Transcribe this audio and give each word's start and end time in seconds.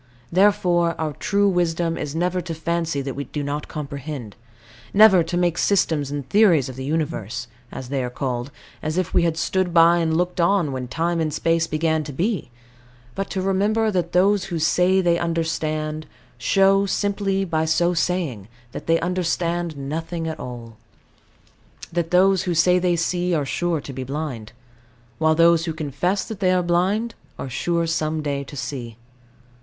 Therefore 0.31 0.95
our 0.97 1.13
true 1.13 1.47
wisdom 1.47 1.95
is 1.95 2.15
never 2.15 2.41
to 2.41 2.55
fancy 2.55 3.03
that 3.03 3.13
we 3.15 3.25
do 3.25 3.43
comprehend: 3.67 4.35
never 4.95 5.21
to 5.21 5.37
make 5.37 5.59
systems 5.59 6.09
and 6.09 6.27
theories 6.27 6.67
of 6.67 6.75
the 6.75 6.83
Universe 6.83 7.47
(as 7.71 7.89
they 7.89 8.03
are 8.03 8.09
called) 8.09 8.49
as 8.81 8.97
if 8.97 9.13
we 9.13 9.21
had 9.21 9.37
stood 9.37 9.75
by 9.75 9.97
and 9.97 10.17
looked 10.17 10.41
on 10.41 10.71
when 10.71 10.87
time 10.87 11.19
and 11.19 11.31
space 11.31 11.67
began 11.67 12.03
to 12.03 12.11
be; 12.11 12.49
but 13.13 13.29
to 13.29 13.43
remember 13.43 13.91
that 13.91 14.11
those 14.11 14.45
who 14.45 14.57
say 14.57 15.01
they 15.01 15.19
understand, 15.19 16.07
show, 16.39 16.87
simply 16.87 17.45
by 17.45 17.63
so 17.63 17.93
saying, 17.93 18.47
that 18.71 18.87
they 18.87 18.99
understand 19.01 19.77
nothing 19.77 20.27
at 20.27 20.39
all; 20.39 20.77
that 21.93 22.09
those 22.09 22.41
who 22.45 22.55
say 22.55 22.79
they 22.79 22.95
see, 22.95 23.35
are 23.35 23.45
sure 23.45 23.79
to 23.79 23.93
be 23.93 24.03
blind; 24.03 24.51
while 25.19 25.35
those 25.35 25.65
who 25.65 25.73
confess 25.73 26.25
that 26.27 26.39
they 26.39 26.51
are 26.51 26.63
blind, 26.63 27.13
are 27.37 27.51
sure 27.51 27.85
some 27.85 28.23
day 28.23 28.43
to 28.43 28.57
see. 28.57 28.97